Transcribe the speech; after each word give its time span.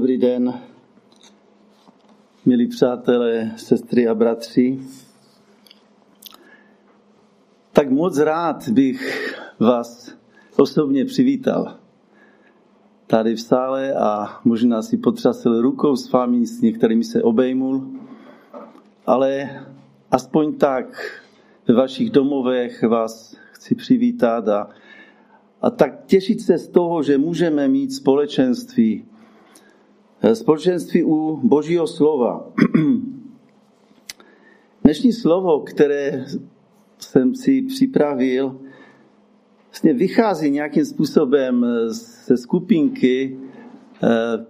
Dobrý 0.00 0.18
den, 0.18 0.60
milí 2.46 2.68
přátelé, 2.68 3.52
sestry 3.56 4.08
a 4.08 4.14
bratři. 4.14 4.78
Tak 7.72 7.90
moc 7.90 8.18
rád 8.18 8.68
bych 8.68 9.34
vás 9.58 10.14
osobně 10.56 11.04
přivítal 11.04 11.76
tady 13.06 13.34
v 13.34 13.40
sále 13.40 13.94
a 13.94 14.40
možná 14.44 14.82
si 14.82 14.96
potřasil 14.96 15.62
rukou 15.62 15.96
s 15.96 16.12
vámi, 16.12 16.46
s 16.46 16.60
některými 16.60 17.04
se 17.04 17.22
obejmul, 17.22 17.90
ale 19.06 19.50
aspoň 20.10 20.54
tak 20.54 21.20
ve 21.68 21.74
vašich 21.74 22.10
domovech 22.10 22.82
vás 22.82 23.36
chci 23.52 23.74
přivítat 23.74 24.48
a, 24.48 24.68
a 25.62 25.70
tak 25.70 26.04
těšit 26.06 26.40
se 26.40 26.58
z 26.58 26.68
toho, 26.68 27.02
že 27.02 27.18
můžeme 27.18 27.68
mít 27.68 27.92
společenství 27.92 29.09
společenství 30.32 31.04
u 31.04 31.40
Božího 31.42 31.86
slova. 31.86 32.52
Dnešní 34.84 35.12
slovo, 35.12 35.60
které 35.60 36.24
jsem 36.98 37.34
si 37.34 37.62
připravil, 37.62 38.60
vlastně 39.66 39.92
vychází 39.92 40.50
nějakým 40.50 40.84
způsobem 40.84 41.66
ze 42.26 42.36
skupinky, 42.36 43.38
eh, 44.02 44.46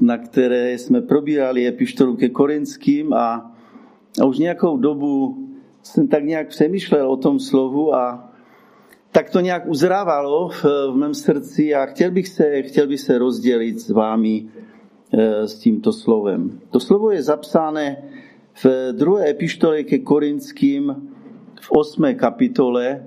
na 0.00 0.18
které 0.18 0.78
jsme 0.78 1.00
probírali 1.00 1.66
epištolu 1.66 2.16
ke 2.16 2.28
Korinským 2.28 3.12
a, 3.12 3.56
a 4.22 4.24
už 4.24 4.38
nějakou 4.38 4.76
dobu 4.76 5.38
jsem 5.82 6.08
tak 6.08 6.24
nějak 6.24 6.48
přemýšlel 6.48 7.10
o 7.10 7.16
tom 7.16 7.40
slovu 7.40 7.94
a 7.94 8.32
tak 9.12 9.30
to 9.30 9.40
nějak 9.40 9.62
uzrávalo 9.66 10.48
v, 10.48 10.64
v 10.64 10.96
mém 10.96 11.14
srdci 11.14 11.74
a 11.74 11.86
chtěl 11.86 12.10
bych 12.10 12.28
se, 12.28 12.62
chtěl 12.62 12.86
bych 12.86 13.00
se 13.00 13.18
rozdělit 13.18 13.80
s 13.80 13.90
vámi 13.90 14.48
s 15.46 15.54
tímto 15.54 15.92
slovem. 15.92 16.60
To 16.70 16.80
slovo 16.80 17.10
je 17.10 17.22
zapsáno 17.22 17.80
v 18.54 18.92
druhé 18.92 19.30
epištole 19.30 19.82
ke 19.82 19.98
Korinským 19.98 20.94
v 21.60 21.68
osmé 21.70 22.14
kapitole. 22.14 23.06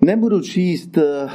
Nebudu 0.00 0.40
číst 0.40 0.98
eh, 0.98 1.28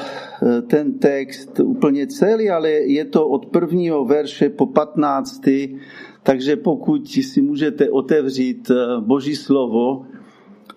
ten 0.68 1.00
text 1.00 1.60
úplně 1.60 2.08
celý, 2.08 2.50
ale 2.50 2.70
je 2.70 3.06
to 3.06 3.28
od 3.28 3.46
prvního 3.46 4.06
verše 4.06 4.50
po 4.50 4.66
patnáctý, 4.66 5.80
takže 6.24 6.56
pokud 6.56 7.10
si 7.10 7.42
můžete 7.42 7.90
otevřít 7.90 8.72
eh, 8.72 8.76
Boží 9.00 9.36
slovo, 9.36 10.06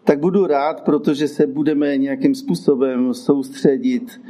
tak 0.05 0.21
budu 0.21 0.47
rád, 0.47 0.81
protože 0.81 1.29
se 1.29 1.47
budeme 1.47 1.97
nějakým 1.97 2.35
způsobem 2.35 3.15
soustředit 3.15 4.21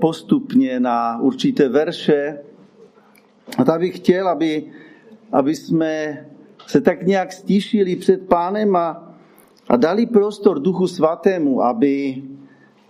postupně 0.00 0.80
na 0.80 1.20
určité 1.20 1.68
verše, 1.68 2.38
a 3.58 3.64
tak 3.64 3.80
bych 3.80 3.96
chtěl, 3.96 4.28
aby, 4.28 4.64
aby 5.32 5.54
jsme 5.54 6.24
se 6.66 6.80
tak 6.80 7.06
nějak 7.06 7.32
stíšili 7.32 7.96
před 7.96 8.28
pánem 8.28 8.76
a, 8.76 9.14
a 9.68 9.76
dali 9.76 10.06
prostor 10.06 10.60
Duchu 10.60 10.86
Svatému, 10.86 11.62
aby, 11.62 12.22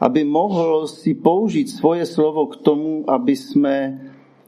aby 0.00 0.24
mohl 0.24 0.86
si 0.86 1.14
použít 1.14 1.70
svoje 1.70 2.06
slovo 2.06 2.46
k 2.46 2.56
tomu, 2.56 3.10
aby 3.10 3.36
jsme 3.36 4.00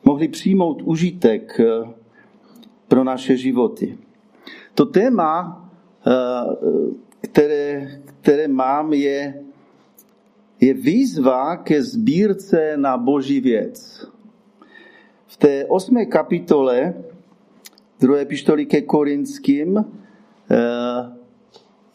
mohli 0.04 0.28
přijmout 0.28 0.82
užitek 0.82 1.60
eh, 1.60 1.90
pro 2.88 3.04
naše 3.04 3.36
životy. 3.36 3.98
To 4.74 4.86
téma, 4.86 5.64
eh, 6.06 6.12
které, 7.20 8.00
které 8.20 8.48
mám, 8.48 8.92
je, 8.92 9.42
je 10.60 10.74
výzva 10.74 11.56
ke 11.56 11.82
sbírce 11.82 12.76
na 12.76 12.96
boží 12.96 13.40
věc. 13.40 14.06
Té 15.38 15.66
osmé 15.68 16.06
kapitole 16.06 16.94
druhé 18.00 18.24
pištoli 18.24 18.66
ke 18.66 18.82
Korinským 18.82 19.76
eh, 19.76 19.84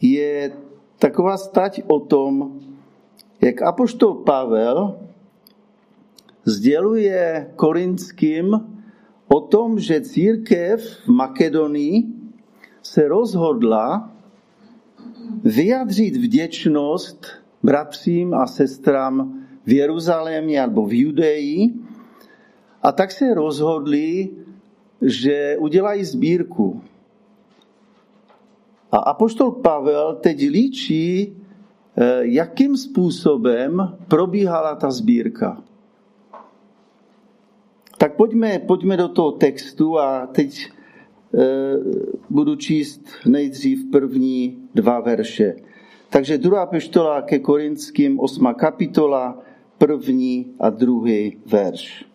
je 0.00 0.52
taková 0.98 1.36
stať 1.36 1.82
o 1.86 2.00
tom, 2.00 2.60
jak 3.40 3.62
apoštol 3.62 4.14
Pavel 4.14 4.98
sděluje 6.44 7.50
Korinským 7.56 8.54
o 9.28 9.40
tom, 9.40 9.78
že 9.78 10.00
církev 10.00 10.78
v 10.82 11.08
Makedonii 11.08 12.02
se 12.82 13.08
rozhodla 13.08 14.10
vyjadřit 15.44 16.16
vděčnost 16.16 17.26
bratřím 17.62 18.34
a 18.34 18.46
sestram 18.46 19.42
v 19.66 19.72
Jeruzalémě 19.72 20.60
nebo 20.60 20.86
v 20.86 21.00
Judeji 21.00 21.81
a 22.82 22.92
tak 22.92 23.12
se 23.12 23.34
rozhodli, 23.34 24.30
že 25.02 25.56
udělají 25.58 26.04
sbírku. 26.04 26.82
A 28.92 28.96
apoštol 28.96 29.50
Pavel 29.50 30.14
teď 30.20 30.38
líčí, 30.48 31.36
eh, 31.96 32.20
jakým 32.22 32.76
způsobem 32.76 33.96
probíhala 34.08 34.74
ta 34.74 34.90
sbírka. 34.90 35.62
Tak 37.98 38.16
pojďme, 38.16 38.58
pojďme 38.58 38.96
do 38.96 39.08
toho 39.08 39.32
textu 39.32 39.98
a 39.98 40.26
teď 40.26 40.66
e, 40.66 40.68
budu 42.30 42.56
číst 42.56 43.06
nejdřív 43.26 43.90
první 43.90 44.58
dva 44.74 45.00
verše. 45.00 45.56
Takže 46.10 46.38
druhá 46.38 46.66
pištola 46.66 47.22
ke 47.22 47.38
Korinským, 47.38 48.20
osma 48.20 48.54
kapitola, 48.54 49.38
první 49.78 50.54
a 50.60 50.70
druhý 50.70 51.38
verš 51.46 52.11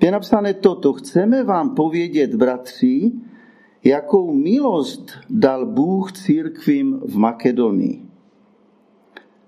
je 0.00 0.10
napsané 0.10 0.54
toto. 0.54 0.92
Chceme 0.92 1.44
vám 1.44 1.74
povědět, 1.74 2.34
bratři, 2.34 3.12
jakou 3.84 4.32
milost 4.32 5.10
dal 5.30 5.66
Bůh 5.66 6.12
církvím 6.12 7.00
v 7.04 7.16
Makedonii. 7.16 8.02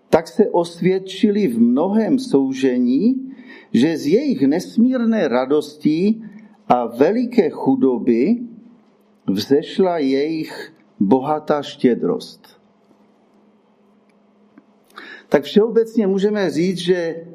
Tak 0.09 0.29
se 0.29 0.51
osvědčili 0.51 1.49
v 1.49 1.61
mnohem 1.61 2.19
soužení, 2.19 3.33
že 3.73 3.97
z 3.99 4.07
jejich 4.07 4.43
nesmírné 4.43 5.29
radosti 5.29 6.23
a 6.69 6.87
veliké 6.87 7.51
chudoby 7.51 8.37
vzešla 9.27 9.99
jejich 9.99 10.75
bohatá 11.01 11.63
štědrost. 11.63 12.61
Tak 15.29 15.45
všeobecně 15.45 16.07
můžeme 16.07 16.51
říct, 16.51 16.79
že 16.79 17.27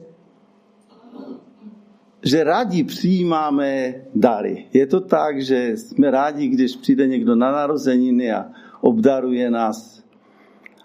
že 2.23 2.43
rádi 2.43 2.83
přijímáme 2.83 3.95
dary. 4.15 4.65
Je 4.73 4.87
to 4.87 5.01
tak, 5.01 5.41
že 5.41 5.77
jsme 5.77 6.11
rádi, 6.11 6.47
když 6.47 6.75
přijde 6.75 7.07
někdo 7.07 7.35
na 7.35 7.51
narozeniny 7.51 8.31
a 8.31 8.45
obdaruje 8.81 9.51
nás. 9.51 10.03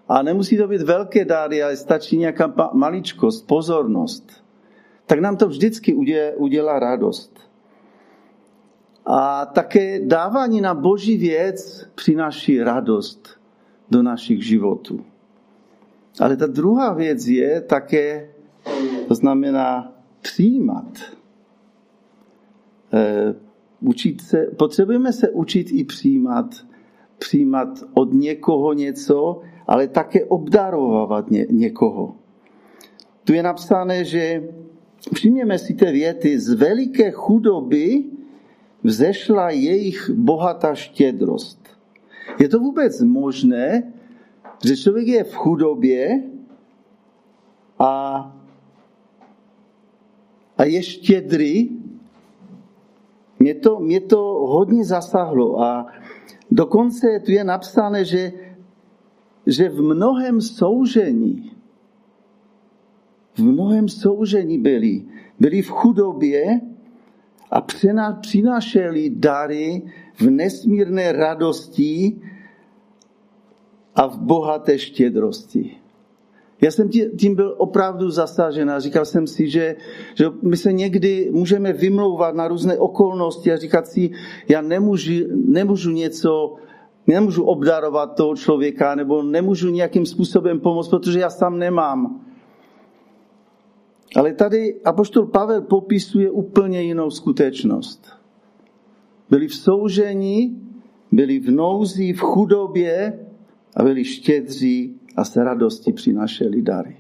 A 0.09 0.23
nemusí 0.23 0.57
to 0.57 0.69
být 0.69 0.83
velké 0.83 1.25
dary, 1.25 1.63
ale 1.63 1.77
stačí 1.77 2.19
nějaká 2.19 2.71
maličkost, 2.73 3.47
pozornost. 3.47 4.45
Tak 5.07 5.19
nám 5.19 5.37
to 5.37 5.49
vždycky 5.49 5.95
udělá 6.37 6.79
radost. 6.79 7.41
A 9.07 9.47
také 9.47 10.01
dávání 10.07 10.61
na 10.61 10.75
boží 10.75 11.17
věc 11.17 11.89
přináší 11.95 12.63
radost 12.63 13.29
do 13.91 14.03
našich 14.03 14.47
životů. 14.47 15.05
Ale 16.21 16.37
ta 16.37 16.47
druhá 16.47 16.93
věc 16.93 17.27
je 17.27 17.61
také, 17.61 18.31
to 19.09 19.15
znamená 19.15 19.93
přijímat. 20.21 20.99
Eh, 22.93 23.35
učit 23.81 24.21
se, 24.21 24.47
potřebujeme 24.59 25.13
se 25.13 25.31
učit 25.31 25.73
i 25.73 25.85
přijímat, 25.85 26.67
přijímat 27.19 27.69
od 27.95 28.13
někoho 28.13 28.73
něco, 28.73 29.41
ale 29.67 29.89
také 29.89 30.25
obdarovat 30.25 31.31
ně, 31.31 31.47
někoho. 31.51 32.17
Tu 33.25 33.33
je 33.33 33.43
napsané, 33.43 34.05
že 34.05 34.49
všimněme 35.15 35.59
si 35.59 35.75
ty 35.75 35.85
věty, 35.85 36.41
z 36.41 36.53
veliké 36.53 37.11
chudoby 37.11 38.05
vzešla 38.83 39.51
jejich 39.51 40.11
bohatá 40.11 40.75
štědrost. 40.75 41.69
Je 42.41 42.49
to 42.49 42.59
vůbec 42.59 43.03
možné, 43.03 43.93
že 44.67 44.77
člověk 44.77 45.07
je 45.07 45.25
v 45.25 45.35
chudobě 45.35 46.23
a, 47.79 47.89
a 50.59 50.65
je 50.65 50.83
štědrý 50.83 51.82
mě 53.43 53.55
to, 53.55 53.81
mě 53.81 54.01
to 54.01 54.23
hodně 54.47 54.85
zasahlo 54.85 55.61
a 55.61 55.87
dokonce 56.51 57.21
tu 57.27 57.31
je 57.31 57.45
napsané, 57.45 58.05
že, 58.05 58.33
že 59.47 59.69
v 59.69 59.83
mnohem 59.83 60.41
soužení, 60.41 61.51
v 63.35 63.43
mnohem 63.43 63.89
soužení 63.89 64.59
byli. 64.59 65.03
Byli 65.41 65.63
v 65.63 65.69
chudobě 65.69 66.61
a 67.51 67.61
přinášeli 68.23 69.11
dary 69.11 69.83
v 70.15 70.31
nesmírné 70.31 71.13
radosti 71.13 72.23
a 73.95 74.07
v 74.07 74.19
bohaté 74.19 74.79
štědrosti. 74.79 75.82
Já 76.63 76.71
jsem 76.71 76.89
tím 77.19 77.35
byl 77.35 77.55
opravdu 77.59 78.11
zasažen 78.11 78.71
a 78.71 78.81
říkal 78.81 79.05
jsem 79.05 79.27
si, 79.27 79.49
že, 79.49 79.77
že 80.15 80.25
my 80.43 80.57
se 80.57 80.73
někdy 80.73 81.31
můžeme 81.33 81.73
vymlouvat 81.73 82.35
na 82.35 82.49
různé 82.49 82.79
okolnosti 82.79 83.53
a 83.53 83.57
říkat 83.57 83.87
si, 83.87 84.11
já 84.49 84.61
nemůžu, 84.61 85.13
nemůžu 85.47 85.91
něco, 85.91 86.55
nemůžu 87.07 87.45
obdarovat 87.45 88.15
toho 88.15 88.37
člověka 88.37 88.95
nebo 88.95 89.23
nemůžu 89.23 89.71
nějakým 89.71 90.07
způsobem 90.07 90.61
pomoct, 90.61 90.89
protože 90.89 91.21
já 91.21 91.31
sám 91.31 91.59
nemám. 91.59 92.21
Ale 94.17 94.33
tady 94.33 94.81
apoštol 94.85 95.27
Pavel 95.27 95.63
popisuje 95.63 96.31
úplně 96.31 96.83
jinou 96.83 97.11
skutečnost. 97.11 98.07
Byli 99.31 99.49
v 99.49 99.55
soužení, 99.55 100.63
byli 101.13 101.39
v 101.39 101.51
nouzi, 101.51 102.13
v 102.13 102.21
chudobě 102.21 103.27
a 103.77 103.83
byli 103.83 104.05
štědří 104.05 105.01
a 105.17 105.25
se 105.25 105.45
radosti 105.45 105.93
přinášeli 105.93 106.63
dary. 106.63 106.97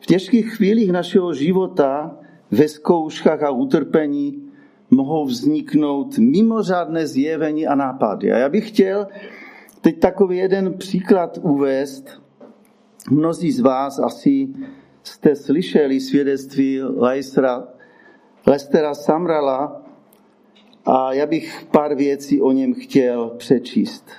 V 0.00 0.06
těžkých 0.06 0.56
chvílích 0.56 0.92
našeho 0.92 1.34
života, 1.34 2.16
ve 2.50 2.68
zkouškách 2.68 3.42
a 3.42 3.50
utrpení, 3.50 4.52
mohou 4.90 5.24
vzniknout 5.24 6.18
mimořádné 6.18 7.06
zjevení 7.06 7.66
a 7.66 7.74
nápady. 7.74 8.32
A 8.32 8.38
já 8.38 8.48
bych 8.48 8.68
chtěl 8.68 9.06
teď 9.80 10.00
takový 10.00 10.36
jeden 10.36 10.74
příklad 10.74 11.38
uvést. 11.42 12.22
Mnozí 13.10 13.52
z 13.52 13.60
vás 13.60 13.98
asi 13.98 14.48
jste 15.02 15.36
slyšeli 15.36 16.00
svědectví 16.00 16.80
Lestera 18.46 18.94
Samrala, 18.94 19.83
a 20.86 21.12
já 21.12 21.26
bych 21.26 21.66
pár 21.70 21.94
věcí 21.94 22.42
o 22.42 22.52
něm 22.52 22.74
chtěl 22.74 23.30
přečíst. 23.36 24.10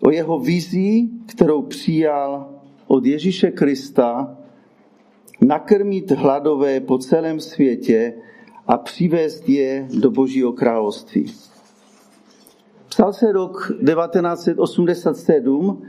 O 0.00 0.10
jeho 0.10 0.38
vizi, 0.38 1.08
kterou 1.26 1.62
přijal 1.62 2.50
od 2.86 3.06
Ježíše 3.06 3.50
Krista, 3.50 4.36
nakrmit 5.40 6.10
hladové 6.10 6.80
po 6.80 6.98
celém 6.98 7.40
světě 7.40 8.14
a 8.66 8.78
přivést 8.78 9.48
je 9.48 9.88
do 10.00 10.10
Božího 10.10 10.52
království. 10.52 11.32
Psal 12.88 13.12
se 13.12 13.32
rok 13.32 13.72
1987, 13.86 15.82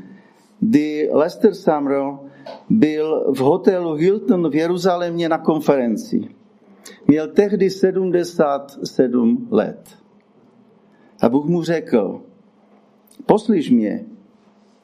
kdy 0.59 1.09
Lester 1.11 1.53
Sumrall 1.53 2.19
byl 2.69 3.33
v 3.33 3.37
hotelu 3.37 3.93
Hilton 3.93 4.49
v 4.49 4.55
Jeruzalémě 4.55 5.29
na 5.29 5.37
konferenci. 5.37 6.29
Měl 7.07 7.27
tehdy 7.27 7.69
77 7.69 9.47
let. 9.51 9.97
A 11.21 11.29
Bůh 11.29 11.45
mu 11.45 11.63
řekl, 11.63 12.21
poslyš 13.25 13.71
mě, 13.71 14.05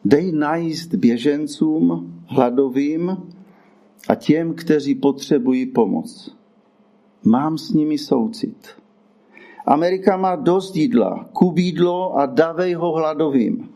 dej 0.05 0.31
najíst 0.31 0.95
běžencům, 0.95 2.13
hladovým 2.27 3.17
a 4.09 4.15
těm, 4.15 4.53
kteří 4.53 4.95
potřebují 4.95 5.65
pomoc. 5.65 6.35
Mám 7.23 7.57
s 7.57 7.73
nimi 7.73 7.97
soucit. 7.97 8.67
Amerika 9.65 10.17
má 10.17 10.35
dost 10.35 10.75
jídla, 10.75 11.29
kup 11.33 11.57
jídlo 11.57 12.17
a 12.17 12.25
dávej 12.25 12.73
ho 12.73 12.91
hladovým. 12.91 13.69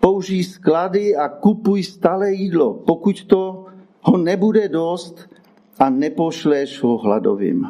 Použij 0.00 0.44
sklady 0.44 1.16
a 1.16 1.28
kupuj 1.28 1.82
stále 1.82 2.32
jídlo. 2.32 2.74
Pokud 2.74 3.24
to 3.24 3.66
ho 4.00 4.16
nebude 4.16 4.68
dost, 4.68 5.28
a 5.78 5.90
nepošleš 5.90 6.82
ho 6.82 6.98
hladovým. 6.98 7.66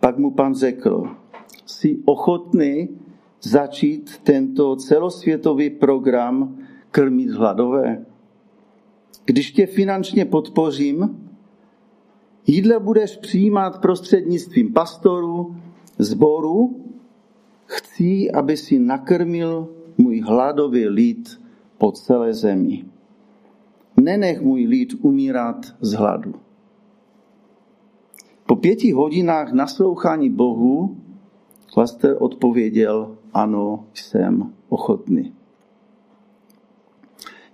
Pak 0.00 0.18
mu 0.18 0.30
pan 0.30 0.54
řekl, 0.54 1.08
jsi 1.66 1.98
ochotný 2.04 2.88
začít 3.42 4.18
tento 4.22 4.76
celosvětový 4.76 5.70
program 5.70 6.58
krmit 6.90 7.30
hladové? 7.30 8.06
Když 9.24 9.52
tě 9.52 9.66
finančně 9.66 10.24
podpořím, 10.24 11.28
jídle 12.46 12.80
budeš 12.80 13.16
přijímat 13.16 13.80
prostřednictvím 13.80 14.72
pastorů, 14.72 15.56
zboru, 15.98 16.84
chci, 17.66 18.30
aby 18.30 18.56
si 18.56 18.78
nakrmil 18.78 19.68
můj 19.98 20.20
hladový 20.20 20.88
lid 20.88 21.40
po 21.78 21.92
celé 21.92 22.34
zemi 22.34 22.84
nenech 24.06 24.40
můj 24.40 24.66
lid 24.66 24.94
umírat 25.02 25.66
z 25.80 25.92
hladu. 25.92 26.34
Po 28.46 28.56
pěti 28.56 28.92
hodinách 28.92 29.52
naslouchání 29.52 30.30
Bohu 30.30 30.96
Lester 31.76 32.16
odpověděl, 32.18 33.18
ano, 33.34 33.86
jsem 33.94 34.52
ochotný. 34.68 35.32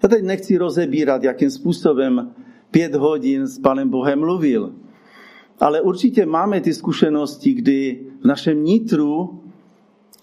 Já 0.02 0.08
teď 0.08 0.24
nechci 0.24 0.58
rozebírat, 0.58 1.24
jakým 1.24 1.50
způsobem 1.50 2.34
pět 2.70 2.94
hodin 2.94 3.46
s 3.46 3.58
Panem 3.58 3.88
Bohem 3.88 4.20
mluvil. 4.20 4.74
Ale 5.60 5.80
určitě 5.80 6.26
máme 6.26 6.60
ty 6.60 6.74
zkušenosti, 6.74 7.54
kdy 7.54 8.06
v 8.20 8.24
našem 8.24 8.64
nitru 8.64 9.40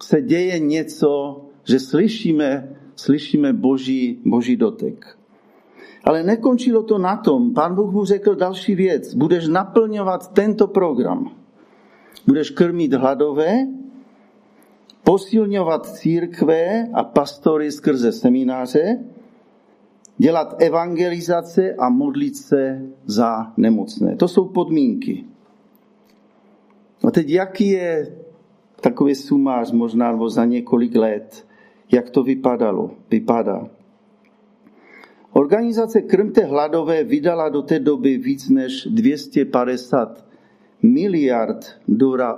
se 0.03 0.21
děje 0.21 0.59
něco, 0.59 1.41
že 1.63 1.79
slyšíme, 1.79 2.75
slyšíme 2.95 3.53
boží, 3.53 4.21
boží 4.25 4.55
dotek. 4.55 5.18
Ale 6.03 6.23
nekončilo 6.23 6.83
to 6.83 6.97
na 6.97 7.17
tom. 7.17 7.53
Pán 7.53 7.75
Bůh 7.75 7.91
mu 7.91 8.05
řekl 8.05 8.35
další 8.35 8.75
věc. 8.75 9.15
Budeš 9.15 9.47
naplňovat 9.47 10.33
tento 10.33 10.67
program. 10.67 11.31
Budeš 12.27 12.49
krmit 12.49 12.93
hladové, 12.93 13.67
posilňovat 15.03 15.85
církve 15.85 16.87
a 16.93 17.03
pastory 17.03 17.71
skrze 17.71 18.11
semináře, 18.11 18.99
dělat 20.17 20.55
evangelizace 20.61 21.73
a 21.73 21.89
modlit 21.89 22.37
se 22.37 22.81
za 23.05 23.53
nemocné. 23.57 24.15
To 24.15 24.27
jsou 24.27 24.45
podmínky. 24.45 25.25
A 27.07 27.11
teď 27.11 27.29
jaký 27.29 27.67
je 27.69 28.15
takový 28.81 29.15
sumář 29.15 29.71
možná 29.71 30.11
nebo 30.11 30.29
za 30.29 30.45
několik 30.45 30.95
let, 30.95 31.45
jak 31.91 32.09
to 32.09 32.23
vypadalo, 32.23 32.91
vypadá. 33.11 33.67
Organizace 35.39 36.01
Krmte 36.01 36.43
hladové 36.45 37.03
vydala 37.03 37.49
do 37.49 37.61
té 37.61 37.79
doby 37.79 38.17
víc 38.17 38.49
než 38.49 38.87
250 38.91 40.25
miliard 40.83 41.79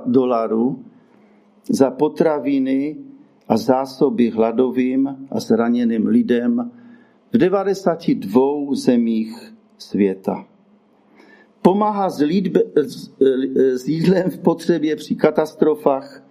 dolarů 0.06 0.86
za 1.70 1.92
potraviny 1.92 2.98
a 3.48 3.58
zásoby 3.58 4.30
hladovým 4.30 5.28
a 5.32 5.40
zraněným 5.40 6.08
lidem 6.08 6.72
v 7.34 7.38
92 7.38 8.42
zemích 8.74 9.54
světa. 9.78 10.46
Pomáhá 11.62 12.10
s, 12.10 12.20
lídbe, 12.22 12.62
s 13.58 13.88
jídlem 13.88 14.30
v 14.30 14.38
potřebě 14.38 14.96
při 14.96 15.16
katastrofách, 15.16 16.24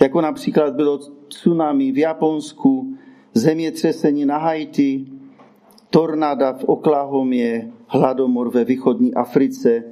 jako 0.00 0.20
například 0.20 0.74
bylo 0.74 0.98
tsunami 1.28 1.92
v 1.92 1.98
Japonsku, 1.98 2.96
zemětřesení 3.34 4.24
na 4.24 4.38
Haiti, 4.38 5.06
tornáda 5.90 6.52
v 6.52 6.64
Oklahomě, 6.64 7.72
hladomor 7.86 8.50
ve 8.50 8.64
východní 8.64 9.14
Africe, 9.14 9.82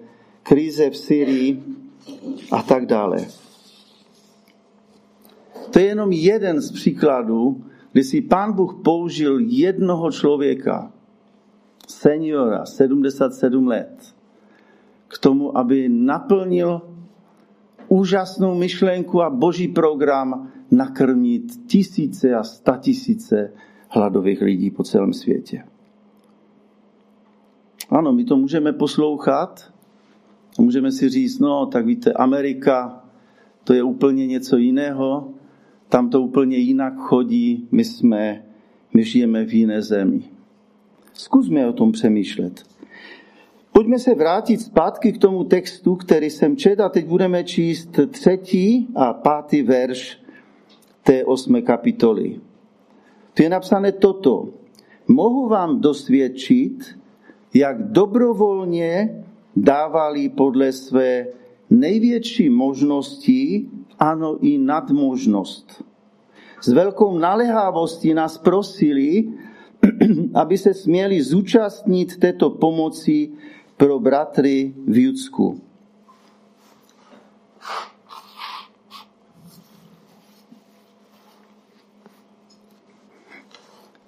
krize 0.42 0.90
v 0.90 0.96
Syrii 0.96 1.62
a 2.52 2.62
tak 2.62 2.86
dále. 2.86 3.26
To 5.70 5.78
je 5.78 5.84
jenom 5.84 6.12
jeden 6.12 6.60
z 6.60 6.72
příkladů, 6.72 7.64
kdy 7.92 8.04
si 8.04 8.20
pán 8.20 8.52
Bůh 8.52 8.80
použil 8.84 9.38
jednoho 9.38 10.10
člověka, 10.10 10.92
seniora, 11.88 12.66
77 12.66 13.66
let, 13.66 14.14
k 15.08 15.18
tomu, 15.18 15.58
aby 15.58 15.88
naplnil 15.88 16.82
úžasnou 17.88 18.54
myšlenku 18.54 19.22
a 19.22 19.30
boží 19.30 19.68
program 19.68 20.52
nakrmit 20.70 21.42
tisíce 21.66 22.34
a 22.34 22.42
statisíce 22.42 23.52
hladových 23.88 24.40
lidí 24.40 24.70
po 24.70 24.82
celém 24.82 25.12
světě. 25.12 25.64
Ano, 27.92 28.12
my 28.12 28.24
to 28.24 28.36
můžeme 28.36 28.72
poslouchat 28.72 29.72
a 30.58 30.62
můžeme 30.62 30.92
si 30.92 31.08
říct, 31.08 31.38
no 31.38 31.66
tak 31.66 31.86
víte, 31.86 32.12
Amerika, 32.12 33.04
to 33.64 33.74
je 33.74 33.82
úplně 33.82 34.26
něco 34.26 34.56
jiného, 34.56 35.28
tam 35.88 36.10
to 36.10 36.22
úplně 36.22 36.56
jinak 36.56 36.94
chodí, 36.96 37.68
my 37.72 37.84
jsme, 37.84 38.44
my 38.94 39.04
žijeme 39.04 39.44
v 39.44 39.54
jiné 39.54 39.82
zemi. 39.82 40.22
Zkusme 41.12 41.66
o 41.66 41.72
tom 41.72 41.92
přemýšlet. 41.92 42.64
Pojďme 43.72 43.98
se 43.98 44.14
vrátit 44.14 44.60
zpátky 44.60 45.12
k 45.12 45.18
tomu 45.18 45.44
textu, 45.44 45.96
který 45.96 46.30
jsem 46.30 46.56
četl 46.56 46.82
a 46.82 46.88
teď 46.88 47.06
budeme 47.06 47.44
číst 47.44 48.00
třetí 48.10 48.88
a 48.94 49.12
pátý 49.12 49.62
verš 49.62 50.18
té 51.02 51.24
osmé 51.24 51.62
kapitoly. 51.62 52.40
Tu 53.34 53.42
je 53.42 53.48
napsané 53.48 53.92
toto. 53.92 54.48
Mohu 55.08 55.48
vám 55.48 55.80
dosvědčit, 55.80 57.01
jak 57.54 57.82
dobrovolně 57.82 59.24
dávali 59.56 60.28
podle 60.28 60.72
své 60.72 61.26
největší 61.70 62.50
možnosti, 62.50 63.66
ano 63.98 64.38
i 64.40 64.58
nadmožnost. 64.58 65.84
s 66.60 66.68
velkou 66.68 67.18
naléhavostí 67.18 68.14
nás 68.14 68.38
prosili, 68.38 69.28
aby 70.34 70.58
se 70.58 70.74
směli 70.74 71.22
zúčastnit 71.22 72.16
této 72.16 72.50
pomoci 72.50 73.30
pro 73.76 73.98
bratry 73.98 74.74
v 74.86 74.96
Judsku. 74.96 75.60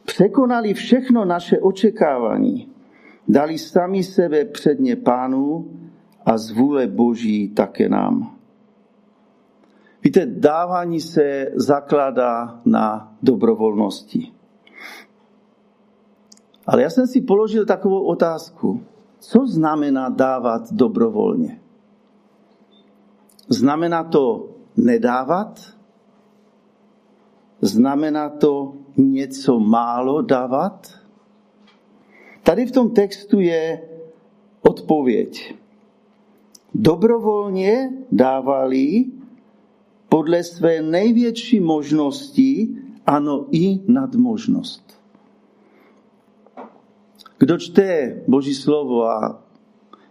Překonali 0.05 0.75
všechno 0.75 1.25
naše 1.25 1.59
očekávání. 1.59 2.74
Dali 3.29 3.59
sami 3.59 4.03
sebe 4.03 4.45
předně 4.45 4.97
pánu 4.97 5.71
a 6.27 6.39
z 6.39 6.51
vůle 6.51 6.87
Boží 6.87 7.49
také 7.49 7.89
nám. 7.89 8.37
Víte, 10.03 10.27
dávání 10.27 11.01
se 11.01 11.53
zakládá 11.55 12.61
na 12.65 13.17
dobrovolnosti. 13.23 14.33
Ale 16.67 16.83
já 16.83 16.91
jsem 16.91 17.07
si 17.07 17.21
položil 17.21 17.67
takovou 17.67 18.05
otázku. 18.05 18.83
Co 19.19 19.47
znamená 19.47 20.09
dávat 20.09 20.73
dobrovolně? 20.73 21.61
Znamená 23.49 24.05
to 24.05 24.49
nedávat? 24.77 25.61
Znamená 27.61 28.29
to 28.29 28.75
něco 28.97 29.59
málo 29.59 30.23
dávat? 30.23 31.04
Tady 32.45 32.67
v 32.67 32.73
tom 32.73 32.91
textu 32.91 33.41
je 33.41 33.81
odpověď. 34.63 35.55
Dobrovolně 36.75 37.91
dávali 38.13 39.05
podle 40.09 40.43
své 40.43 40.83
největší 40.83 41.61
možnosti, 41.61 42.69
ano 43.07 43.47
i 43.51 43.81
nadmožnost. 43.89 45.01
Kdo 47.39 47.59
čte 47.59 48.17
Boží 48.29 48.55
slovo 48.55 49.05
a 49.05 49.43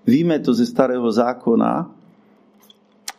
víme 0.07 0.39
to 0.39 0.53
ze 0.53 0.65
starého 0.65 1.11
zákona, 1.11 1.95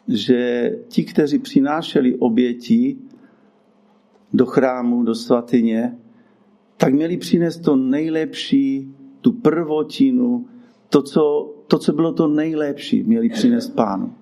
že 0.09 0.71
ti, 0.89 1.05
kteří 1.05 1.39
přinášeli 1.39 2.15
oběti 2.15 2.97
do 4.33 4.47
chrámu, 4.47 5.03
do 5.03 5.15
svatyně, 5.15 5.99
tak 6.77 6.95
měli 6.95 7.17
přinést 7.17 7.59
to 7.59 7.77
nejlepší, 7.77 8.95
tu 9.25 9.33
prvotinu, 9.33 10.47
to 10.89 11.03
co, 11.03 11.55
to, 11.67 11.79
co 11.79 11.93
bylo 11.93 12.13
to 12.13 12.29
nejlepší, 12.29 13.03
měli 13.03 13.29
přinést 13.29 13.69
pánu 13.69 14.13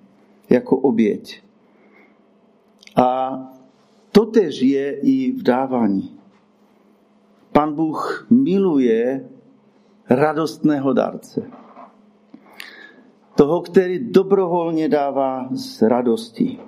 jako 0.50 0.76
oběť. 0.76 1.42
A 2.96 3.38
totež 4.12 4.62
je 4.62 5.00
i 5.00 5.32
v 5.32 5.42
dávání. 5.42 6.10
Pan 7.52 7.74
Bůh 7.74 8.26
miluje 8.30 9.28
radostného 10.10 10.92
darce. 10.92 11.50
Toho, 13.36 13.60
který 13.60 13.98
dobrovolně 13.98 14.88
dává 14.88 15.48
z 15.50 15.82
radosti. 15.82 16.58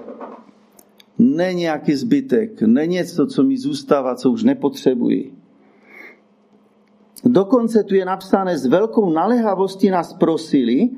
Ne 1.19 1.55
nějaký 1.55 1.95
zbytek, 1.95 2.63
ne 2.63 2.87
něco, 2.87 3.27
co 3.27 3.43
mi 3.43 3.59
zůstává, 3.59 4.15
co 4.15 4.31
už 4.31 4.43
nepotřebuji. 4.43 5.44
Dokonce 7.25 7.85
tu 7.85 7.95
je 7.95 8.05
napsané, 8.05 8.59
s 8.59 8.67
velkou 8.67 9.11
naléhavostí 9.11 9.91
nás 9.91 10.13
prosili, 10.13 10.91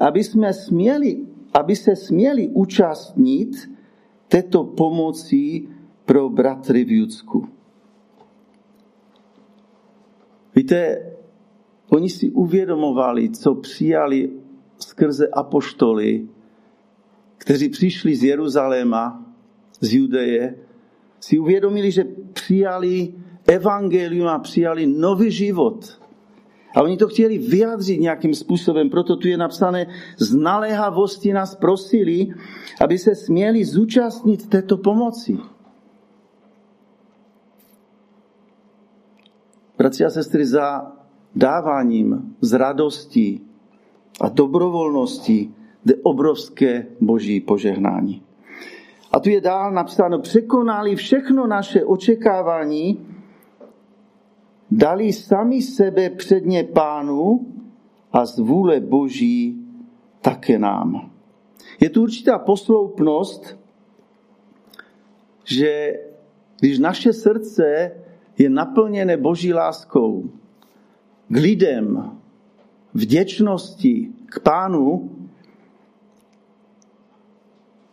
aby, 0.00 0.24
jsme 0.24 0.52
směli, 0.52 1.26
aby 1.54 1.76
se 1.76 1.96
směli 1.96 2.48
účastnit 2.48 3.70
této 4.28 4.64
pomoci 4.64 5.68
pro 6.04 6.28
bratry 6.28 6.84
v 6.84 6.90
Judsku. 6.90 7.48
Víte, 10.54 11.06
oni 11.88 12.10
si 12.10 12.30
uvědomovali, 12.30 13.30
co 13.30 13.54
přijali 13.54 14.30
skrze 14.78 15.28
apoštoly, 15.28 16.28
kteří 17.38 17.68
přišli 17.68 18.16
z 18.16 18.24
Jeruzaléma, 18.24 19.26
z 19.80 19.94
Judeje, 19.94 20.54
si 21.20 21.38
uvědomili, 21.38 21.90
že 21.90 22.04
přijali 22.32 23.14
evangelium 23.48 24.28
a 24.28 24.38
přijali 24.38 24.86
nový 24.86 25.30
život. 25.30 25.98
A 26.74 26.82
oni 26.82 26.96
to 26.96 27.08
chtěli 27.08 27.38
vyjádřit 27.38 28.00
nějakým 28.00 28.34
způsobem, 28.34 28.90
proto 28.90 29.16
tu 29.16 29.28
je 29.28 29.36
napsané, 29.36 29.86
z 30.18 30.34
naléhavosti 30.34 31.32
nás 31.32 31.54
prosili, 31.54 32.28
aby 32.80 32.98
se 32.98 33.14
směli 33.14 33.64
zúčastnit 33.64 34.48
této 34.48 34.76
pomoci. 34.76 35.38
Bratři 39.78 40.04
a 40.04 40.10
sestry, 40.10 40.46
za 40.46 40.92
dáváním 41.34 42.36
z 42.40 42.52
radosti 42.52 43.40
a 44.20 44.28
dobrovolnosti 44.28 45.50
jde 45.84 45.94
obrovské 46.02 46.86
boží 47.00 47.40
požehnání. 47.40 48.22
A 49.12 49.20
tu 49.20 49.28
je 49.28 49.40
dál 49.40 49.72
napsáno, 49.72 50.18
překonali 50.18 50.96
všechno 50.96 51.46
naše 51.46 51.84
očekávání, 51.84 53.06
dali 54.70 55.12
sami 55.12 55.62
sebe 55.62 56.10
předně 56.10 56.64
pánu 56.64 57.46
a 58.12 58.26
z 58.26 58.38
vůle 58.38 58.80
boží 58.80 59.66
také 60.20 60.58
nám. 60.58 61.10
Je 61.80 61.90
tu 61.90 62.02
určitá 62.02 62.38
posloupnost, 62.38 63.58
že 65.44 65.94
když 66.60 66.78
naše 66.78 67.12
srdce 67.12 67.92
je 68.38 68.50
naplněné 68.50 69.16
boží 69.16 69.52
láskou 69.52 70.30
k 71.28 71.36
lidem, 71.36 72.10
vděčnosti 72.94 74.08
k 74.26 74.40
pánu, 74.40 75.10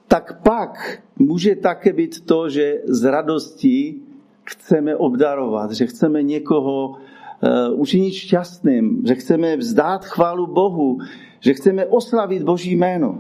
tak 0.07 0.41
pak 0.41 1.03
může 1.19 1.55
také 1.55 1.93
být 1.93 2.25
to, 2.25 2.49
že 2.49 2.81
z 2.85 3.03
radosti 3.03 4.04
chceme 4.45 4.95
obdarovat, 4.95 5.71
že 5.71 5.87
chceme 5.87 6.23
někoho 6.23 6.95
eh, 6.95 7.69
učinit 7.69 8.13
šťastným, 8.13 9.01
že 9.07 9.15
chceme 9.15 9.57
vzdát 9.57 10.05
chválu 10.05 10.47
Bohu, 10.47 10.97
že 11.39 11.53
chceme 11.53 11.85
oslavit 11.85 12.43
Boží 12.43 12.75
jméno. 12.75 13.19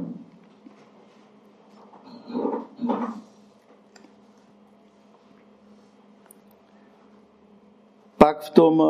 Pak 8.17 8.41
v 8.41 8.49
tom 8.49 8.83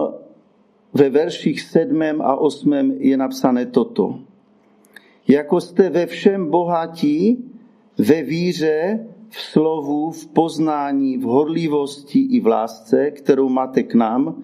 ve 0.94 1.10
verších 1.10 1.62
sedmém 1.62 2.22
a 2.22 2.36
osmém 2.36 2.92
je 2.92 3.18
napsané 3.18 3.66
toto. 3.66 4.20
Jako 5.28 5.62
jste 5.62 5.90
ve 5.90 6.06
všem 6.06 6.50
bohatí, 6.50 7.52
ve 7.98 8.24
víře, 8.24 9.06
v 9.36 9.42
slovu, 9.42 10.12
v 10.12 10.28
poznání, 10.28 11.18
v 11.18 11.24
horlivosti 11.24 12.20
i 12.20 12.40
v 12.40 12.48
lásce, 12.48 13.12
kterou 13.12 13.50
máte 13.50 13.84
k 13.84 13.96
nám, 13.96 14.44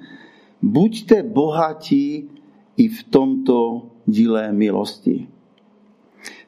buďte 0.61 1.23
bohatí 1.23 2.29
i 2.77 2.87
v 2.87 3.03
tomto 3.03 3.87
díle 4.05 4.51
milosti. 4.51 5.27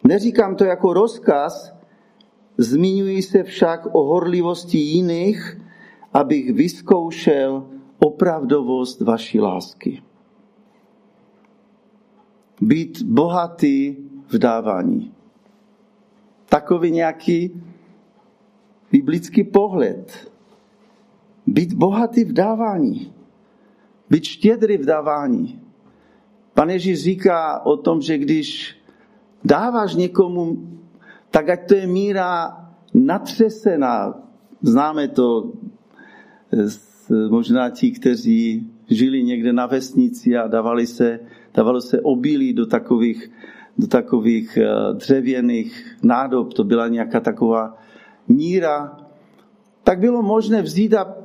Neříkám 0.04 0.56
to 0.56 0.64
jako 0.64 0.94
rozkaz, 0.94 1.74
zmiňuji 2.58 3.22
se 3.22 3.44
však 3.44 3.96
o 3.96 4.04
horlivosti 4.04 4.78
jiných, 4.78 5.62
abych 6.14 6.54
vyzkoušel 6.54 7.68
opravdovost 8.00 9.02
vaší 9.02 9.40
lásky. 9.40 10.02
Být 12.62 13.02
bohatý 13.02 13.96
v 14.28 14.38
dávání. 14.38 15.12
Takový 16.50 16.92
nějaký 16.92 17.64
biblický 18.94 19.44
pohled. 19.44 20.30
Být 21.48 21.74
bohatý 21.74 22.24
v 22.24 22.34
dávání. 22.34 23.14
Být 24.10 24.24
štědrý 24.24 24.78
v 24.78 24.86
dávání. 24.86 25.62
Pan 26.54 26.70
Ježíš 26.70 27.04
říká 27.04 27.66
o 27.66 27.78
tom, 27.78 28.02
že 28.02 28.18
když 28.18 28.78
dáváš 29.46 29.96
někomu, 29.96 30.70
tak 31.32 31.50
ať 31.50 31.68
to 31.68 31.74
je 31.74 31.88
míra 31.88 32.58
natřesená. 32.94 34.14
Známe 34.62 35.08
to 35.08 35.52
možná 37.30 37.70
ti, 37.70 37.92
kteří 37.92 38.70
žili 38.88 39.24
někde 39.24 39.54
na 39.54 39.66
vesnici 39.66 40.38
a 40.38 40.48
dávali 40.48 40.88
se, 40.88 41.20
dávalo 41.54 41.82
se 41.82 42.02
obilí 42.02 42.54
do 42.54 42.66
takových, 42.66 43.32
do 43.78 43.88
takových 43.88 44.58
eh, 44.58 44.94
dřevěných 44.94 45.98
nádob. 46.04 46.54
To 46.54 46.64
byla 46.64 46.88
nějaká 46.88 47.20
taková 47.20 47.83
míra, 48.28 48.98
tak 49.84 50.00
bylo 50.00 50.22
možné 50.22 50.62
vzít 50.62 50.94
a 50.94 51.16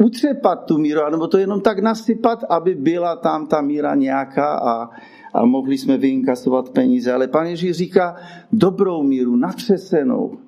utřepat 0.00 0.64
tu 0.64 0.78
míru, 0.78 1.00
nebo 1.10 1.26
to 1.26 1.38
jenom 1.38 1.60
tak 1.60 1.78
nasypat, 1.78 2.44
aby 2.48 2.74
byla 2.74 3.16
tam 3.16 3.46
ta 3.46 3.60
míra 3.60 3.94
nějaká 3.94 4.54
a, 4.54 4.90
a 5.34 5.44
mohli 5.44 5.78
jsme 5.78 5.96
vyinkasovat 5.96 6.70
peníze. 6.70 7.12
Ale 7.12 7.28
pan 7.28 7.46
Ježíš 7.46 7.76
říká 7.76 8.16
dobrou 8.52 9.02
míru, 9.02 9.36
natřesenou. 9.36 10.38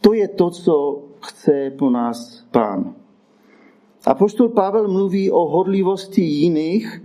To 0.00 0.12
je 0.12 0.28
to, 0.28 0.50
co 0.50 1.02
chce 1.20 1.72
po 1.78 1.90
nás 1.90 2.44
pán. 2.50 2.94
A 4.06 4.14
poštol 4.14 4.48
Pavel 4.48 4.88
mluví 4.88 5.30
o 5.30 5.48
horlivosti 5.48 6.22
jiných, 6.22 7.02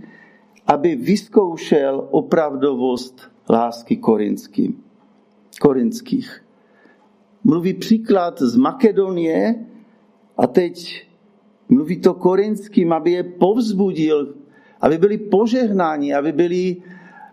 aby 0.66 0.96
vyzkoušel 0.96 2.08
opravdovost 2.10 3.20
lásky 3.50 3.96
korinským, 3.96 4.82
korinských. 5.60 6.45
Mluví 7.46 7.74
příklad 7.74 8.42
z 8.42 8.56
Makedonie 8.56 9.54
a 10.36 10.46
teď 10.46 11.06
mluví 11.68 12.00
to 12.00 12.14
korinským, 12.14 12.92
aby 12.92 13.10
je 13.10 13.22
povzbudil, 13.22 14.34
aby 14.80 14.98
byli 14.98 15.18
požehnáni, 15.18 16.14
aby 16.14 16.32
byli, 16.32 16.76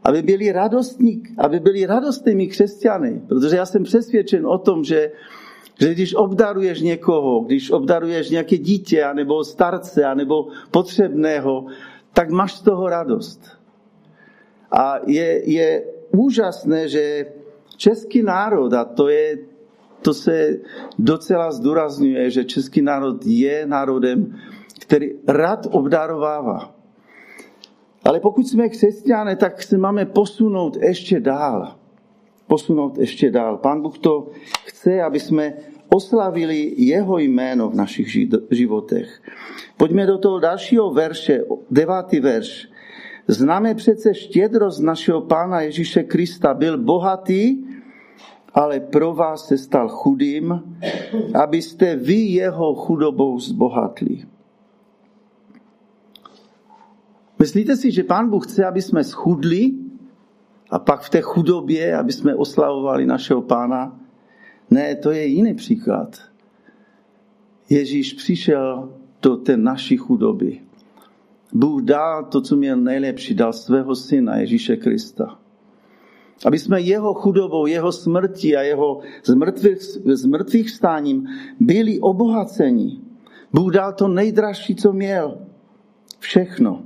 aby 0.03 0.21
byli 0.21 0.51
radostní, 0.51 1.23
aby 1.37 1.59
byli 1.59 1.85
radostnými 1.85 2.47
křesťany. 2.47 3.21
Protože 3.27 3.55
já 3.55 3.65
jsem 3.65 3.83
přesvědčen 3.83 4.45
o 4.45 4.57
tom, 4.57 4.83
že, 4.83 5.11
že 5.81 5.93
když 5.93 6.15
obdaruješ 6.15 6.81
někoho, 6.81 7.39
když 7.41 7.71
obdaruješ 7.71 8.29
nějaké 8.29 8.57
dítě, 8.57 9.09
nebo 9.13 9.43
starce, 9.43 10.15
nebo 10.15 10.47
potřebného, 10.71 11.65
tak 12.13 12.29
máš 12.29 12.53
z 12.53 12.61
toho 12.61 12.89
radost. 12.89 13.41
A 14.71 14.99
je, 15.07 15.49
je 15.49 15.83
úžasné, 16.11 16.87
že 16.87 17.25
český 17.77 18.23
národ, 18.23 18.73
a 18.73 18.85
to, 18.85 19.09
je, 19.09 19.52
to 20.03 20.13
se 20.13 20.59
docela 20.99 21.51
zdůrazňuje, 21.51 22.29
že 22.29 22.43
český 22.43 22.81
národ 22.81 23.25
je 23.25 23.65
národem, 23.65 24.35
který 24.79 25.09
rád 25.27 25.67
obdarovává. 25.71 26.75
Ale 28.03 28.19
pokud 28.19 28.47
jsme 28.47 28.69
křesťané, 28.69 29.35
tak 29.35 29.63
se 29.63 29.77
máme 29.77 30.05
posunout 30.05 30.75
ještě 30.75 31.19
dál. 31.19 31.75
Posunout 32.47 32.97
ještě 32.97 33.31
dál. 33.31 33.57
Pán 33.57 33.81
Bůh 33.81 33.97
to 33.97 34.27
chce, 34.65 35.01
aby 35.01 35.19
jsme 35.19 35.53
oslavili 35.89 36.73
jeho 36.77 37.17
jméno 37.17 37.69
v 37.69 37.75
našich 37.75 38.07
životech. 38.51 39.21
Pojďme 39.77 40.05
do 40.05 40.17
toho 40.17 40.39
dalšího 40.39 40.91
verše, 40.91 41.43
devátý 41.71 42.19
verš. 42.19 42.69
Známe 43.27 43.75
přece 43.75 44.13
štědrost 44.13 44.79
našeho 44.79 45.21
Pána 45.21 45.61
Ježíše 45.61 46.03
Krista. 46.03 46.53
Byl 46.53 46.77
bohatý, 46.77 47.63
ale 48.53 48.79
pro 48.79 49.13
vás 49.13 49.47
se 49.47 49.57
stal 49.57 49.89
chudým, 49.89 50.77
abyste 51.43 51.95
vy 51.95 52.15
jeho 52.15 52.75
chudobou 52.75 53.39
zbohatli. 53.39 54.25
Myslíte 57.39 57.77
si, 57.77 57.91
že 57.91 58.03
Pán 58.03 58.29
Bůh 58.29 58.47
chce, 58.47 58.65
aby 58.65 58.81
jsme 58.81 59.03
schudli 59.03 59.71
a 60.69 60.79
pak 60.79 61.01
v 61.01 61.09
té 61.09 61.21
chudobě, 61.21 61.97
aby 61.97 62.13
jsme 62.13 62.35
oslavovali 62.35 63.05
našeho 63.05 63.41
Pána? 63.41 63.99
Ne, 64.69 64.95
to 64.95 65.11
je 65.11 65.25
jiný 65.25 65.53
příklad. 65.53 66.21
Ježíš 67.69 68.13
přišel 68.13 68.93
do 69.21 69.37
té 69.37 69.57
naší 69.57 69.97
chudoby. 69.97 70.61
Bůh 71.53 71.81
dal 71.81 72.23
to, 72.23 72.41
co 72.41 72.55
měl 72.55 72.77
nejlepší, 72.77 73.33
dal 73.33 73.53
svého 73.53 73.95
syna 73.95 74.37
Ježíše 74.37 74.77
Krista. 74.77 75.39
Aby 76.45 76.59
jsme 76.59 76.81
jeho 76.81 77.13
chudobou, 77.13 77.65
jeho 77.65 77.91
smrti 77.91 78.57
a 78.57 78.61
jeho 78.61 78.99
zmrtvých, 79.23 79.77
zmrtvých 80.05 80.69
stáním 80.69 81.27
byli 81.59 81.99
obohaceni. 81.99 83.01
Bůh 83.53 83.73
dal 83.73 83.93
to 83.93 84.07
nejdražší, 84.07 84.75
co 84.75 84.93
měl. 84.93 85.37
Všechno. 86.19 86.83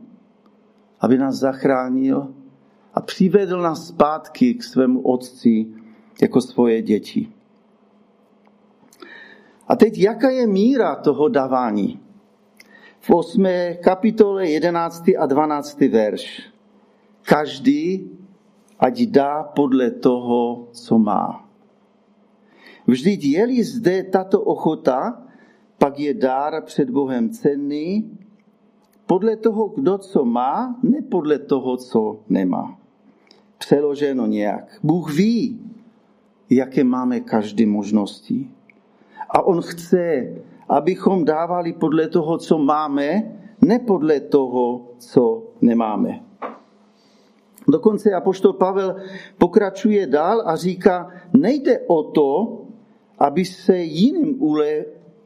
Aby 0.99 1.17
nás 1.17 1.35
zachránil 1.35 2.33
a 2.93 3.01
přivedl 3.01 3.61
nás 3.61 3.87
zpátky 3.87 4.53
k 4.53 4.63
svému 4.63 5.01
otci 5.01 5.65
jako 6.21 6.41
svoje 6.41 6.81
děti. 6.81 7.29
A 9.67 9.75
teď 9.75 9.97
jaká 9.97 10.29
je 10.29 10.47
míra 10.47 10.95
toho 10.95 11.29
dávání? 11.29 11.99
V 12.99 13.09
8. 13.09 13.45
kapitole 13.83 14.49
11. 14.49 15.03
a 15.19 15.25
12. 15.25 15.79
verš. 15.81 16.41
Každý 17.21 18.11
ať 18.79 19.05
dá 19.05 19.43
podle 19.43 19.91
toho, 19.91 20.67
co 20.71 20.99
má. 20.99 21.43
Vždyť 22.87 23.23
je-li 23.23 23.63
zde 23.63 24.03
tato 24.03 24.41
ochota, 24.41 25.21
pak 25.77 25.99
je 25.99 26.13
dár 26.13 26.63
před 26.65 26.89
Bohem 26.89 27.29
cenný 27.29 28.17
podle 29.05 29.35
toho, 29.35 29.67
kdo 29.67 29.97
co 29.97 30.25
má, 30.25 30.75
ne 30.83 31.01
podle 31.01 31.39
toho, 31.39 31.77
co 31.77 32.19
nemá. 32.29 32.77
Přeloženo 33.57 34.25
nějak. 34.25 34.79
Bůh 34.83 35.13
ví, 35.13 35.59
jaké 36.49 36.83
máme 36.83 37.19
každé 37.19 37.65
možnosti. 37.65 38.51
A 39.29 39.41
on 39.41 39.61
chce, 39.61 40.33
abychom 40.69 41.25
dávali 41.25 41.73
podle 41.73 42.07
toho, 42.07 42.37
co 42.37 42.57
máme, 42.57 43.35
ne 43.61 43.79
podle 43.79 44.19
toho, 44.19 44.91
co 44.97 45.43
nemáme. 45.61 46.26
Dokonce 47.67 48.11
apoštol 48.11 48.53
Pavel 48.53 48.95
pokračuje 49.37 50.07
dál 50.07 50.43
a 50.45 50.55
říká, 50.55 51.11
nejde 51.33 51.79
o 51.87 52.03
to, 52.03 52.61
aby 53.19 53.45
se 53.45 53.77
jiným 53.77 54.43
ule, 54.43 54.85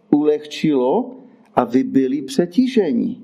ulehčilo 0.10 1.12
a 1.56 1.63
vy 1.63 1.84
byli 1.84 2.21
přetíženi. 2.21 3.21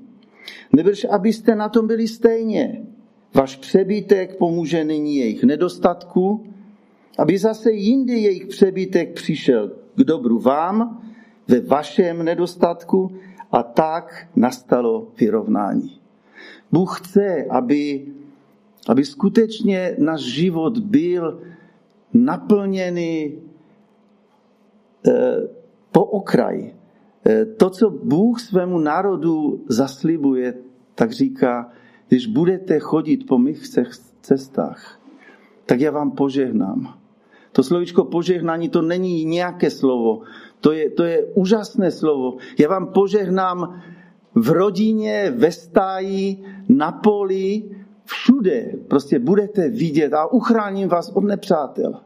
Nebrž, 0.72 1.04
abyste 1.04 1.54
na 1.54 1.68
tom 1.68 1.86
byli 1.86 2.08
stejně. 2.08 2.86
Váš 3.34 3.56
přebytek 3.56 4.36
pomůže 4.36 4.84
nyní 4.84 5.16
jejich 5.16 5.44
nedostatku, 5.44 6.46
aby 7.18 7.38
zase 7.38 7.72
jindy 7.72 8.18
jejich 8.18 8.46
přebytek 8.46 9.14
přišel 9.14 9.72
k 9.94 10.04
dobru 10.04 10.38
vám 10.38 11.02
ve 11.48 11.60
vašem 11.60 12.22
nedostatku 12.22 13.12
a 13.52 13.62
tak 13.62 14.28
nastalo 14.36 15.08
vyrovnání. 15.20 16.00
Bůh 16.72 17.00
chce, 17.00 17.44
aby, 17.50 18.06
aby 18.88 19.04
skutečně 19.04 19.94
náš 19.98 20.20
život 20.20 20.78
byl 20.78 21.40
naplněný 22.14 23.38
eh, 25.08 25.36
po 25.92 26.04
okraji. 26.04 26.74
Eh, 27.26 27.44
to, 27.44 27.70
co 27.70 27.90
Bůh 27.90 28.40
svému 28.40 28.78
národu 28.78 29.64
zaslibuje, 29.68 30.54
tak 30.94 31.12
říká, 31.12 31.70
když 32.08 32.26
budete 32.26 32.78
chodit 32.78 33.26
po 33.26 33.38
mých 33.38 33.62
cestách, 34.22 35.00
tak 35.66 35.80
já 35.80 35.90
vám 35.90 36.10
požehnám. 36.10 36.98
To 37.52 37.62
slovičko 37.62 38.04
požehnání 38.04 38.68
to 38.68 38.82
není 38.82 39.24
nějaké 39.24 39.70
slovo. 39.70 40.22
To 40.60 40.72
je, 40.72 40.90
to 40.90 41.04
je 41.04 41.24
úžasné 41.24 41.90
slovo. 41.90 42.36
Já 42.58 42.68
vám 42.68 42.86
požehnám 42.86 43.82
v 44.34 44.48
rodině, 44.50 45.34
ve 45.36 45.52
stáji, 45.52 46.44
na 46.68 46.92
poli, 46.92 47.64
všude. 48.08 48.72
Prostě 48.88 49.18
budete 49.18 49.68
vidět 49.68 50.12
a 50.12 50.32
uchráním 50.32 50.88
vás 50.88 51.10
od 51.14 51.24
nepřátel. 51.24 52.00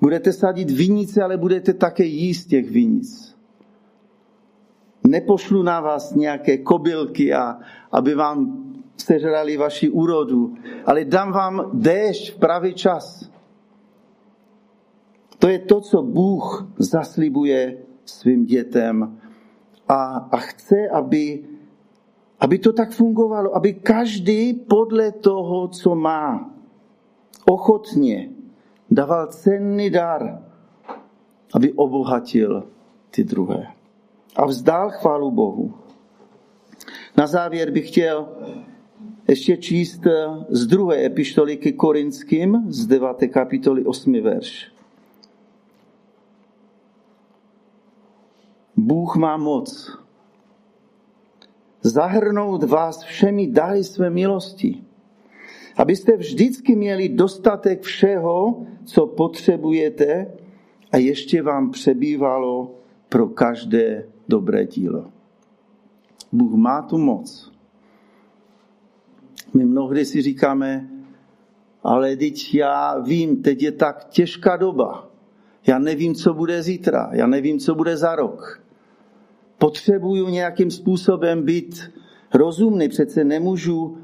Budete 0.00 0.32
sadit 0.32 0.70
vinice, 0.70 1.22
ale 1.22 1.36
budete 1.36 1.72
také 1.74 2.04
jíst 2.04 2.46
těch 2.46 2.70
vinic. 2.70 3.34
Nepošlu 5.06 5.62
na 5.62 5.80
vás 5.80 6.14
nějaké 6.14 6.58
kobylky, 6.58 7.34
a, 7.34 7.58
aby 7.92 8.14
vám 8.14 8.64
sežrali 8.96 9.56
vaši 9.56 9.88
úrodu, 9.88 10.54
ale 10.86 11.04
dám 11.04 11.32
vám 11.32 11.70
déšť 11.72 12.34
v 12.34 12.38
pravý 12.38 12.74
čas. 12.74 13.30
To 15.38 15.48
je 15.48 15.58
to, 15.58 15.80
co 15.80 16.02
Bůh 16.02 16.72
zaslibuje 16.78 17.76
svým 18.04 18.44
dětem 18.44 19.18
a, 19.88 20.28
a 20.30 20.36
chce, 20.36 20.88
aby, 20.92 21.44
aby 22.44 22.58
to 22.58 22.72
tak 22.72 22.92
fungovalo, 22.92 23.56
aby 23.56 23.72
každý 23.80 24.52
podle 24.52 25.12
toho, 25.12 25.68
co 25.68 25.94
má, 25.94 26.52
ochotně 27.44 28.30
dával 28.90 29.26
cenný 29.26 29.90
dar, 29.90 30.44
aby 31.54 31.72
obohatil 31.72 32.68
ty 33.10 33.24
druhé. 33.24 33.66
A 34.36 34.46
vzdál 34.46 34.90
chválu 34.90 35.30
Bohu. 35.30 35.74
Na 37.16 37.26
závěr 37.26 37.70
bych 37.70 37.88
chtěl 37.88 38.28
ještě 39.28 39.56
číst 39.56 40.00
z 40.48 40.66
druhé 40.66 41.06
epištoly 41.06 41.56
ke 41.56 41.72
Korinským, 41.72 42.64
z 42.68 42.86
9. 42.86 43.08
kapitoly 43.32 43.84
8. 43.84 44.22
verš. 44.22 44.72
Bůh 48.76 49.16
má 49.16 49.36
moc 49.36 50.03
zahrnout 51.84 52.62
vás 52.62 53.02
všemi 53.02 53.46
dary 53.46 53.84
své 53.84 54.10
milosti, 54.10 54.84
abyste 55.76 56.16
vždycky 56.16 56.76
měli 56.76 57.08
dostatek 57.08 57.82
všeho, 57.82 58.66
co 58.84 59.06
potřebujete 59.06 60.26
a 60.92 60.96
ještě 60.96 61.42
vám 61.42 61.70
přebývalo 61.70 62.74
pro 63.08 63.28
každé 63.28 64.06
dobré 64.28 64.66
dílo. 64.66 65.12
Bůh 66.32 66.54
má 66.54 66.82
tu 66.82 66.98
moc. 66.98 67.52
My 69.54 69.64
mnohdy 69.64 70.04
si 70.04 70.22
říkáme, 70.22 70.88
ale 71.82 72.16
teď 72.16 72.54
já 72.54 72.98
vím, 72.98 73.42
teď 73.42 73.62
je 73.62 73.72
tak 73.72 74.04
těžká 74.08 74.56
doba. 74.56 75.10
Já 75.66 75.78
nevím, 75.78 76.14
co 76.14 76.34
bude 76.34 76.62
zítra, 76.62 77.10
já 77.12 77.26
nevím, 77.26 77.58
co 77.58 77.74
bude 77.74 77.96
za 77.96 78.16
rok. 78.16 78.63
Potřebuju 79.64 80.28
nějakým 80.28 80.70
způsobem 80.70 81.42
být 81.42 81.90
rozumný, 82.34 82.88
přece 82.88 83.24
nemůžu 83.24 83.98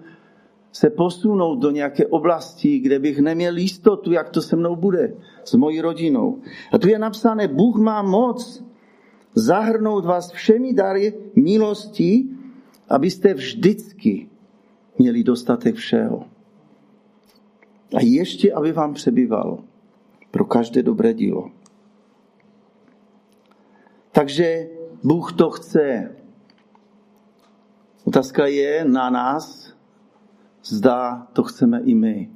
se 0.73 0.91
posunout 0.91 1.57
do 1.57 1.71
nějaké 1.71 2.07
oblasti, 2.07 2.79
kde 2.79 2.99
bych 2.99 3.19
neměl 3.19 3.57
jistotu, 3.57 4.13
jak 4.13 4.31
to 4.31 4.43
se 4.43 4.57
mnou 4.57 4.77
bude, 4.77 5.15
s 5.45 5.55
mojí 5.55 5.81
rodinou. 5.81 6.41
A 6.73 6.79
tu 6.79 6.89
je 6.89 6.99
napsané, 6.99 7.49
Bůh 7.49 7.77
má 7.77 8.03
moc 8.03 8.65
zahrnout 9.35 10.05
vás 10.05 10.31
všemi 10.33 10.73
dary 10.73 11.15
milosti, 11.37 12.29
abyste 12.89 13.35
vždycky 13.35 14.29
měli 14.99 15.25
dostatek 15.25 15.75
všeho. 15.75 16.25
A 17.97 18.01
ještě, 18.01 18.53
aby 18.53 18.73
vám 18.73 18.95
přebývalo 18.95 19.65
pro 20.31 20.45
každé 20.45 20.83
dobré 20.83 21.15
dílo. 21.15 21.51
Takže 24.13 24.80
Bůh 25.05 25.33
to 25.33 25.51
chce. 25.51 26.17
Otázka 28.05 28.47
je 28.47 28.85
na 28.85 29.11
nás, 29.11 29.75
zda 30.65 31.27
to 31.33 31.43
chceme 31.43 31.81
i 31.81 31.95
my. 31.95 32.31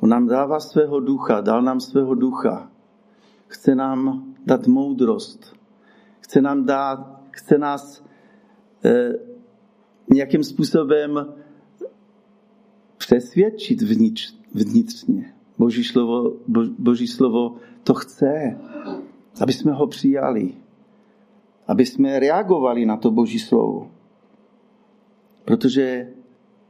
On 0.00 0.08
nám 0.08 0.26
dává 0.26 0.60
svého 0.60 1.00
ducha, 1.00 1.40
dal 1.40 1.62
nám 1.62 1.80
svého 1.80 2.14
ducha. 2.14 2.70
Chce 3.46 3.74
nám 3.74 4.34
dát 4.46 4.66
moudrost. 4.66 5.56
Chce 6.20 6.40
nám 6.40 6.64
dát, 6.64 7.20
chce 7.30 7.58
nás 7.58 8.04
eh, 8.84 9.12
nějakým 10.10 10.44
způsobem 10.44 11.34
přesvědčit 12.96 13.82
vnitř, 13.82 14.34
vnitřně. 14.54 15.34
Boží 15.58 15.84
slovo, 15.84 16.36
bo, 16.48 16.64
Boží 16.78 17.06
slovo 17.06 17.56
to 17.84 17.94
chce, 17.94 18.58
aby 19.40 19.52
jsme 19.52 19.72
ho 19.72 19.86
přijali, 19.86 20.52
aby 21.66 21.86
jsme 21.86 22.20
reagovali 22.20 22.86
na 22.86 22.96
to 22.96 23.10
Boží 23.10 23.38
slovo. 23.38 23.90
Protože 25.44 26.08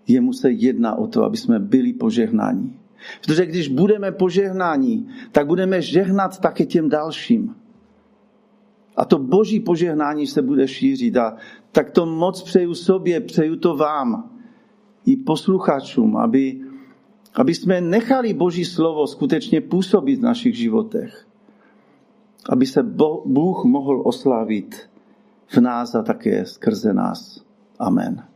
jemu 0.06 0.32
se 0.32 0.50
jedná 0.50 0.94
o 0.94 1.06
to, 1.06 1.24
aby 1.24 1.36
jsme 1.36 1.58
byli 1.58 1.92
požehnáni. 1.92 2.78
Protože 3.20 3.46
když 3.46 3.68
budeme 3.68 4.12
požehnáni, 4.12 5.06
tak 5.32 5.46
budeme 5.46 5.82
žehnat 5.82 6.40
také 6.40 6.66
těm 6.66 6.88
dalším. 6.88 7.54
A 8.96 9.04
to 9.04 9.18
boží 9.18 9.60
požehnání 9.60 10.26
se 10.26 10.42
bude 10.42 10.68
šířit. 10.68 11.16
A 11.16 11.36
tak 11.72 11.90
to 11.90 12.06
moc 12.06 12.42
přeju 12.42 12.74
sobě, 12.74 13.20
přeju 13.20 13.56
to 13.56 13.76
vám 13.76 14.30
i 15.06 15.16
posluchačům, 15.16 16.16
aby, 16.16 16.60
aby 17.34 17.54
jsme 17.54 17.80
nechali 17.80 18.34
boží 18.34 18.64
slovo 18.64 19.06
skutečně 19.06 19.60
působit 19.60 20.16
v 20.18 20.22
našich 20.22 20.56
životech. 20.56 21.27
Aby 22.48 22.66
se 22.66 22.82
Bůh 23.24 23.64
mohl 23.64 24.02
oslavit 24.04 24.90
v 25.46 25.56
nás 25.56 25.94
a 25.94 26.02
také 26.02 26.46
skrze 26.46 26.94
nás. 26.94 27.44
Amen. 27.78 28.24